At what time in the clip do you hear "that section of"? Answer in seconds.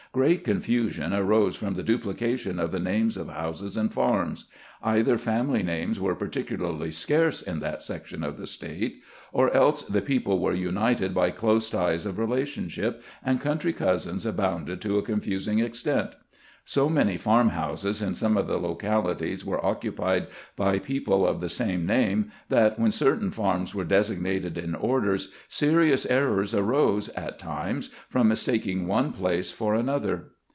7.61-8.35